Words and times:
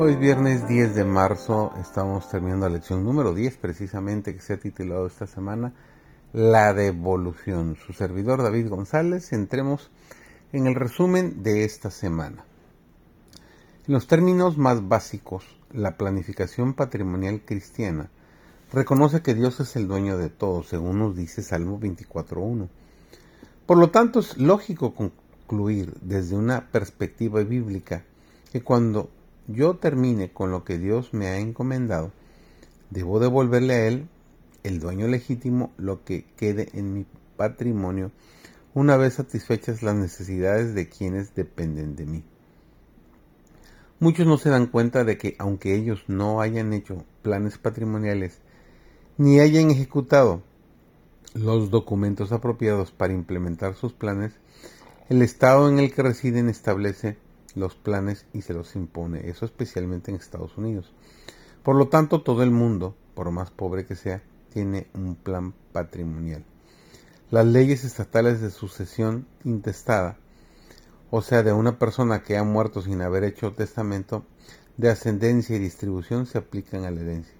Hoy 0.00 0.12
es 0.12 0.20
viernes 0.20 0.68
10 0.68 0.94
de 0.94 1.02
marzo, 1.02 1.72
estamos 1.80 2.30
terminando 2.30 2.68
la 2.68 2.74
lección 2.74 3.02
número 3.02 3.34
10 3.34 3.56
precisamente 3.56 4.32
que 4.32 4.40
se 4.40 4.52
ha 4.52 4.56
titulado 4.56 5.08
esta 5.08 5.26
semana 5.26 5.74
La 6.32 6.72
devolución. 6.72 7.74
Su 7.84 7.92
servidor 7.92 8.44
David 8.44 8.68
González, 8.68 9.32
entremos 9.32 9.90
en 10.52 10.68
el 10.68 10.76
resumen 10.76 11.42
de 11.42 11.64
esta 11.64 11.90
semana. 11.90 12.44
En 13.88 13.94
los 13.94 14.06
términos 14.06 14.56
más 14.56 14.86
básicos, 14.86 15.44
la 15.72 15.96
planificación 15.96 16.74
patrimonial 16.74 17.42
cristiana 17.44 18.08
reconoce 18.72 19.20
que 19.20 19.34
Dios 19.34 19.58
es 19.58 19.74
el 19.74 19.88
dueño 19.88 20.16
de 20.16 20.28
todo, 20.30 20.62
según 20.62 21.00
nos 21.00 21.16
dice 21.16 21.42
Salmo 21.42 21.80
24.1. 21.80 22.68
Por 23.66 23.78
lo 23.78 23.90
tanto, 23.90 24.20
es 24.20 24.38
lógico 24.38 24.94
concluir 24.94 25.92
desde 26.02 26.36
una 26.36 26.70
perspectiva 26.70 27.42
bíblica 27.42 28.04
que 28.52 28.62
cuando 28.62 29.10
yo 29.48 29.76
termine 29.76 30.30
con 30.30 30.50
lo 30.50 30.62
que 30.64 30.78
Dios 30.78 31.12
me 31.12 31.26
ha 31.26 31.38
encomendado, 31.38 32.12
debo 32.90 33.18
devolverle 33.18 33.74
a 33.74 33.86
Él, 33.86 34.08
el 34.62 34.78
dueño 34.78 35.08
legítimo, 35.08 35.72
lo 35.78 36.04
que 36.04 36.24
quede 36.36 36.68
en 36.74 36.92
mi 36.92 37.06
patrimonio 37.36 38.12
una 38.74 38.96
vez 38.96 39.14
satisfechas 39.14 39.82
las 39.82 39.96
necesidades 39.96 40.74
de 40.74 40.88
quienes 40.88 41.34
dependen 41.34 41.96
de 41.96 42.06
mí. 42.06 42.22
Muchos 43.98 44.26
no 44.26 44.38
se 44.38 44.50
dan 44.50 44.66
cuenta 44.66 45.02
de 45.02 45.18
que 45.18 45.34
aunque 45.38 45.74
ellos 45.74 46.04
no 46.06 46.40
hayan 46.40 46.72
hecho 46.72 47.04
planes 47.22 47.58
patrimoniales 47.58 48.38
ni 49.16 49.40
hayan 49.40 49.70
ejecutado 49.70 50.42
los 51.34 51.70
documentos 51.70 52.30
apropiados 52.30 52.92
para 52.92 53.12
implementar 53.12 53.74
sus 53.74 53.92
planes, 53.92 54.32
el 55.08 55.22
estado 55.22 55.68
en 55.68 55.80
el 55.80 55.92
que 55.92 56.02
residen 56.02 56.48
establece 56.48 57.16
los 57.58 57.74
planes 57.74 58.26
y 58.32 58.42
se 58.42 58.54
los 58.54 58.74
impone, 58.76 59.28
eso 59.28 59.44
especialmente 59.44 60.10
en 60.10 60.16
Estados 60.16 60.56
Unidos. 60.56 60.92
Por 61.62 61.76
lo 61.76 61.88
tanto, 61.88 62.22
todo 62.22 62.42
el 62.42 62.50
mundo, 62.50 62.96
por 63.14 63.30
más 63.30 63.50
pobre 63.50 63.84
que 63.84 63.96
sea, 63.96 64.22
tiene 64.50 64.88
un 64.94 65.16
plan 65.16 65.52
patrimonial. 65.72 66.44
Las 67.30 67.44
leyes 67.46 67.84
estatales 67.84 68.40
de 68.40 68.50
sucesión 68.50 69.26
intestada, 69.44 70.16
o 71.10 71.20
sea, 71.20 71.42
de 71.42 71.52
una 71.52 71.78
persona 71.78 72.22
que 72.22 72.38
ha 72.38 72.42
muerto 72.42 72.80
sin 72.80 73.02
haber 73.02 73.24
hecho 73.24 73.52
testamento, 73.52 74.24
de 74.78 74.88
ascendencia 74.88 75.56
y 75.56 75.58
distribución 75.58 76.26
se 76.26 76.38
aplican 76.38 76.84
a 76.84 76.90
la 76.90 77.00
herencia. 77.00 77.34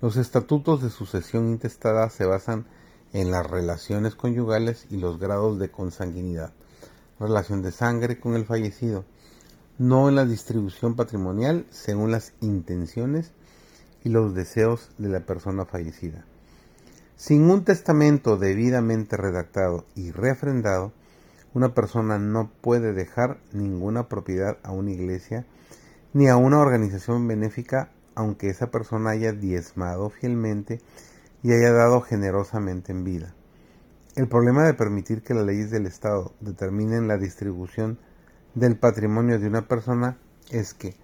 Los 0.00 0.16
estatutos 0.16 0.82
de 0.82 0.90
sucesión 0.90 1.48
intestada 1.48 2.10
se 2.10 2.24
basan 2.26 2.66
en 3.12 3.30
las 3.30 3.48
relaciones 3.48 4.14
conyugales 4.14 4.86
y 4.90 4.96
los 4.96 5.18
grados 5.18 5.58
de 5.58 5.70
consanguinidad, 5.70 6.52
relación 7.20 7.62
de 7.62 7.72
sangre 7.72 8.18
con 8.18 8.34
el 8.34 8.44
fallecido, 8.44 9.04
no 9.78 10.08
en 10.08 10.14
la 10.14 10.24
distribución 10.24 10.96
patrimonial 10.96 11.66
según 11.70 12.10
las 12.10 12.32
intenciones 12.40 13.32
y 14.04 14.08
los 14.08 14.34
deseos 14.34 14.90
de 14.98 15.08
la 15.08 15.20
persona 15.20 15.64
fallecida. 15.64 16.24
Sin 17.16 17.50
un 17.50 17.64
testamento 17.64 18.36
debidamente 18.36 19.16
redactado 19.16 19.84
y 19.94 20.10
refrendado, 20.10 20.92
una 21.54 21.74
persona 21.74 22.18
no 22.18 22.50
puede 22.60 22.92
dejar 22.92 23.38
ninguna 23.52 24.08
propiedad 24.08 24.58
a 24.62 24.72
una 24.72 24.92
iglesia 24.92 25.46
ni 26.12 26.28
a 26.28 26.36
una 26.36 26.58
organización 26.60 27.26
benéfica 27.26 27.90
aunque 28.14 28.48
esa 28.48 28.70
persona 28.70 29.10
haya 29.10 29.32
diezmado 29.32 30.08
fielmente 30.08 30.80
y 31.42 31.52
haya 31.52 31.72
dado 31.72 32.00
generosamente 32.00 32.92
en 32.92 33.04
vida. 33.04 33.34
El 34.16 34.26
problema 34.26 34.64
de 34.64 34.74
permitir 34.74 35.22
que 35.22 35.34
las 35.34 35.44
leyes 35.44 35.70
del 35.70 35.84
Estado 35.84 36.32
determinen 36.40 37.06
la 37.06 37.18
distribución 37.18 37.98
del 38.56 38.78
patrimonio 38.78 39.38
de 39.38 39.48
una 39.48 39.68
persona 39.68 40.16
es 40.50 40.72
que, 40.72 40.94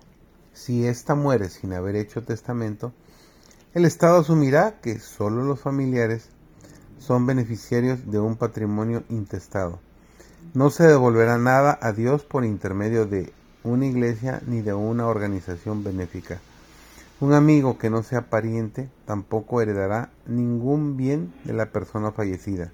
si 0.55 0.87
ésta 0.87 1.15
muere 1.15 1.51
sin 1.51 1.75
haber 1.75 1.97
hecho 1.97 2.25
testamento, 2.25 2.95
el 3.75 3.85
Estado 3.85 4.21
asumirá 4.21 4.81
que 4.81 4.99
solo 4.99 5.45
los 5.45 5.61
familiares 5.61 6.31
son 6.99 7.27
beneficiarios 7.27 8.11
de 8.11 8.19
un 8.19 8.37
patrimonio 8.37 9.05
intestado. 9.11 9.81
No 10.55 10.71
se 10.71 10.85
devolverá 10.85 11.37
nada 11.37 11.79
a 11.83 11.93
Dios 11.93 12.25
por 12.25 12.47
intermedio 12.47 13.05
de 13.05 13.35
una 13.65 13.85
iglesia 13.85 14.41
ni 14.47 14.63
de 14.63 14.73
una 14.73 15.07
organización 15.07 15.85
benéfica. 15.85 16.41
Un 17.21 17.35
amigo 17.35 17.77
que 17.77 17.91
no 17.91 18.03
sea 18.03 18.31
pariente 18.31 18.89
tampoco 19.05 19.61
heredará 19.61 20.09
ningún 20.27 20.97
bien 20.97 21.35
de 21.45 21.53
la 21.53 21.67
persona 21.67 22.13
fallecida. 22.13 22.73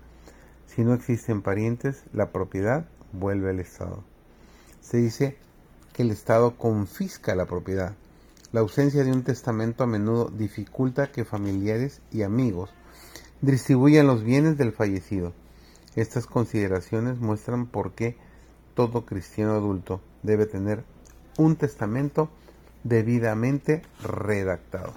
Si 0.69 0.85
no 0.85 0.95
existen 0.95 1.43
parientes, 1.43 2.05
la 2.13 2.31
propiedad 2.31 2.87
vuelve 3.13 3.51
al 3.51 3.59
Estado 3.59 4.05
se 4.81 4.99
dice 4.99 5.37
que 5.93 6.03
el 6.03 6.11
Estado 6.11 6.57
confisca 6.57 7.35
la 7.35 7.47
propiedad. 7.47 7.95
La 8.53 8.61
ausencia 8.61 9.05
de 9.05 9.13
un 9.13 9.25
testamento 9.25 9.85
a 9.85 9.87
menudo 9.87 10.31
dificulta 10.31 11.13
que 11.13 11.25
familiares 11.25 12.01
y 12.11 12.23
amigos 12.23 12.71
distribuyan 13.41 14.07
los 14.07 14.23
bienes 14.23 14.57
del 14.57 14.73
fallecido. 14.73 15.33
Estas 15.97 16.27
consideraciones 16.27 17.19
muestran 17.19 17.67
por 17.67 17.93
qué 17.93 18.17
todo 18.75 19.05
cristiano 19.05 19.53
adulto 19.53 20.01
debe 20.23 20.47
tener 20.47 20.85
un 21.37 21.57
testamento 21.57 22.31
debidamente 22.85 23.83
redactado. 24.03 24.95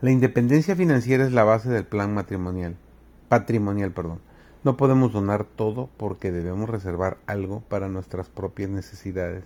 La 0.00 0.10
independencia 0.10 0.76
financiera 0.76 1.24
es 1.24 1.32
la 1.32 1.44
base 1.44 1.70
del 1.70 1.86
plan 1.86 2.12
matrimonial, 2.12 2.76
patrimonial, 3.28 3.92
perdón. 3.92 4.20
No 4.64 4.78
podemos 4.78 5.12
donar 5.12 5.44
todo 5.44 5.90
porque 5.98 6.32
debemos 6.32 6.70
reservar 6.70 7.18
algo 7.26 7.60
para 7.68 7.88
nuestras 7.88 8.30
propias 8.30 8.70
necesidades. 8.70 9.44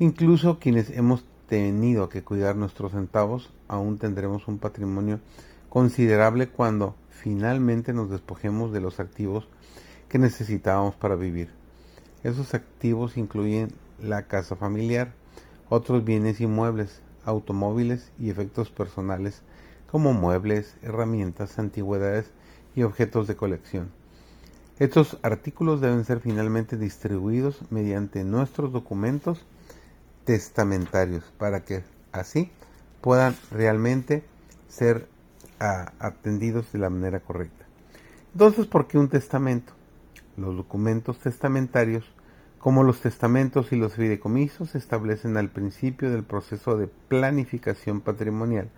Incluso 0.00 0.58
quienes 0.58 0.90
hemos 0.90 1.24
tenido 1.48 2.08
que 2.08 2.24
cuidar 2.24 2.56
nuestros 2.56 2.90
centavos, 2.90 3.52
aún 3.68 3.96
tendremos 3.98 4.48
un 4.48 4.58
patrimonio 4.58 5.20
considerable 5.68 6.48
cuando 6.48 6.96
finalmente 7.10 7.92
nos 7.92 8.10
despojemos 8.10 8.72
de 8.72 8.80
los 8.80 8.98
activos 8.98 9.46
que 10.08 10.18
necesitábamos 10.18 10.96
para 10.96 11.14
vivir. 11.14 11.50
Esos 12.24 12.54
activos 12.54 13.16
incluyen 13.16 13.68
la 14.02 14.22
casa 14.26 14.56
familiar, 14.56 15.12
otros 15.68 16.04
bienes 16.04 16.40
inmuebles, 16.40 17.02
automóviles 17.24 18.10
y 18.18 18.30
efectos 18.30 18.70
personales 18.70 19.42
como 19.88 20.12
muebles, 20.12 20.76
herramientas, 20.82 21.60
antigüedades 21.60 22.32
y 22.74 22.82
objetos 22.82 23.28
de 23.28 23.36
colección. 23.36 23.97
Estos 24.78 25.18
artículos 25.22 25.80
deben 25.80 26.04
ser 26.04 26.20
finalmente 26.20 26.76
distribuidos 26.76 27.60
mediante 27.68 28.22
nuestros 28.22 28.72
documentos 28.72 29.44
testamentarios 30.24 31.24
para 31.36 31.64
que 31.64 31.82
así 32.12 32.52
puedan 33.00 33.34
realmente 33.50 34.22
ser 34.68 35.08
ah, 35.58 35.90
atendidos 35.98 36.70
de 36.70 36.78
la 36.78 36.90
manera 36.90 37.18
correcta. 37.18 37.64
Entonces, 38.32 38.66
¿por 38.66 38.86
qué 38.86 38.98
un 38.98 39.08
testamento? 39.08 39.72
Los 40.36 40.56
documentos 40.56 41.18
testamentarios, 41.18 42.04
como 42.60 42.84
los 42.84 43.00
testamentos 43.00 43.72
y 43.72 43.76
los 43.76 43.94
fideicomisos, 43.94 44.76
establecen 44.76 45.36
al 45.36 45.50
principio 45.50 46.08
del 46.08 46.22
proceso 46.22 46.76
de 46.76 46.86
planificación 46.86 48.00
patrimonial 48.00 48.70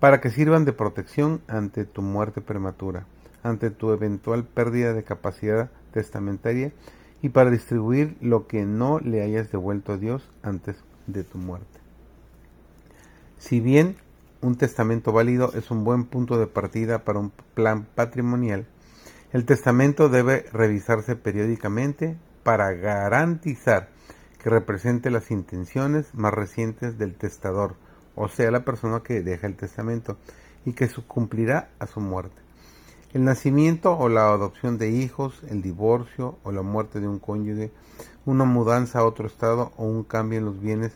para 0.00 0.22
que 0.22 0.30
sirvan 0.30 0.64
de 0.64 0.72
protección 0.72 1.42
ante 1.48 1.84
tu 1.84 2.00
muerte 2.00 2.40
prematura 2.40 3.04
ante 3.42 3.70
tu 3.70 3.92
eventual 3.92 4.44
pérdida 4.44 4.92
de 4.92 5.04
capacidad 5.04 5.70
testamentaria 5.92 6.72
y 7.22 7.28
para 7.28 7.50
distribuir 7.50 8.16
lo 8.20 8.46
que 8.46 8.64
no 8.64 8.98
le 8.98 9.22
hayas 9.22 9.50
devuelto 9.52 9.92
a 9.92 9.98
Dios 9.98 10.28
antes 10.42 10.76
de 11.06 11.24
tu 11.24 11.38
muerte. 11.38 11.80
Si 13.38 13.60
bien 13.60 13.96
un 14.40 14.56
testamento 14.56 15.12
válido 15.12 15.52
es 15.54 15.70
un 15.70 15.84
buen 15.84 16.04
punto 16.04 16.38
de 16.38 16.46
partida 16.46 17.04
para 17.04 17.20
un 17.20 17.32
plan 17.54 17.86
patrimonial, 17.94 18.66
el 19.32 19.44
testamento 19.44 20.08
debe 20.08 20.44
revisarse 20.52 21.16
periódicamente 21.16 22.16
para 22.42 22.72
garantizar 22.72 23.88
que 24.42 24.50
represente 24.50 25.10
las 25.10 25.30
intenciones 25.30 26.14
más 26.14 26.34
recientes 26.34 26.98
del 26.98 27.14
testador, 27.14 27.76
o 28.16 28.28
sea, 28.28 28.50
la 28.50 28.64
persona 28.64 29.00
que 29.02 29.22
deja 29.22 29.46
el 29.46 29.56
testamento, 29.56 30.18
y 30.64 30.72
que 30.72 30.88
cumplirá 31.06 31.70
a 31.78 31.86
su 31.86 32.00
muerte. 32.00 32.41
El 33.14 33.24
nacimiento 33.24 33.96
o 33.98 34.08
la 34.08 34.32
adopción 34.32 34.78
de 34.78 34.90
hijos, 34.90 35.42
el 35.50 35.60
divorcio 35.60 36.38
o 36.44 36.52
la 36.52 36.62
muerte 36.62 36.98
de 36.98 37.08
un 37.08 37.18
cónyuge, 37.18 37.70
una 38.24 38.44
mudanza 38.44 39.00
a 39.00 39.04
otro 39.04 39.26
estado 39.26 39.72
o 39.76 39.84
un 39.84 40.02
cambio 40.02 40.38
en 40.38 40.46
los 40.46 40.58
bienes 40.58 40.92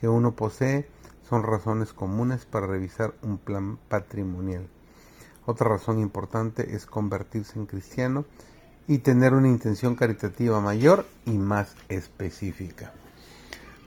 que 0.00 0.08
uno 0.08 0.36
posee 0.36 0.88
son 1.28 1.42
razones 1.42 1.92
comunes 1.92 2.46
para 2.46 2.68
revisar 2.68 3.12
un 3.22 3.38
plan 3.38 3.76
patrimonial. 3.88 4.68
Otra 5.46 5.68
razón 5.68 5.98
importante 5.98 6.76
es 6.76 6.86
convertirse 6.86 7.58
en 7.58 7.66
cristiano 7.66 8.24
y 8.86 8.98
tener 8.98 9.34
una 9.34 9.48
intención 9.48 9.96
caritativa 9.96 10.60
mayor 10.60 11.06
y 11.26 11.38
más 11.38 11.74
específica. 11.88 12.92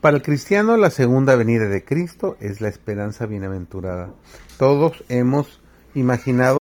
Para 0.02 0.18
el 0.18 0.22
cristiano 0.22 0.76
la 0.76 0.90
segunda 0.90 1.36
venida 1.36 1.68
de 1.68 1.84
Cristo 1.84 2.36
es 2.38 2.60
la 2.60 2.68
esperanza 2.68 3.24
bienaventurada. 3.24 4.12
Todos 4.58 5.04
hemos 5.08 5.62
imaginado 5.94 6.61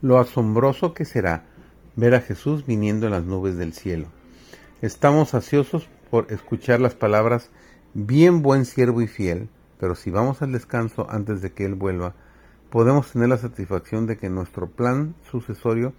lo 0.00 0.18
asombroso 0.18 0.94
que 0.94 1.04
será 1.04 1.44
ver 1.96 2.14
a 2.14 2.20
Jesús 2.20 2.64
viniendo 2.66 3.06
en 3.06 3.12
las 3.12 3.24
nubes 3.24 3.56
del 3.56 3.72
cielo. 3.72 4.06
Estamos 4.82 5.34
ansiosos 5.34 5.88
por 6.10 6.32
escuchar 6.32 6.80
las 6.80 6.94
palabras 6.94 7.50
bien 7.94 8.42
buen 8.42 8.64
siervo 8.64 9.02
y 9.02 9.08
fiel, 9.08 9.48
pero 9.80 9.94
si 9.94 10.10
vamos 10.10 10.42
al 10.42 10.52
descanso 10.52 11.06
antes 11.10 11.42
de 11.42 11.52
que 11.52 11.64
Él 11.64 11.74
vuelva, 11.74 12.14
podemos 12.70 13.10
tener 13.10 13.28
la 13.28 13.38
satisfacción 13.38 14.06
de 14.06 14.18
que 14.18 14.30
nuestro 14.30 14.68
plan 14.68 15.14
sucesorio 15.30 15.92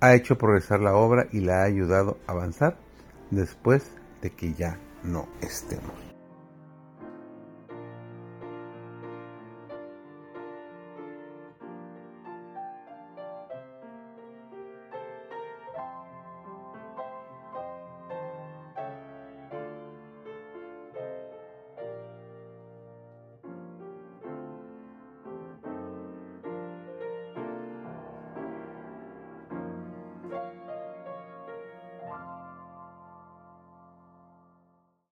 ha 0.00 0.14
hecho 0.14 0.38
progresar 0.38 0.80
la 0.80 0.94
obra 0.94 1.26
y 1.32 1.40
la 1.40 1.62
ha 1.62 1.64
ayudado 1.64 2.18
a 2.26 2.32
avanzar 2.32 2.76
después 3.30 3.90
de 4.22 4.30
que 4.30 4.54
ya 4.54 4.78
no 5.02 5.28
estemos. 5.40 6.03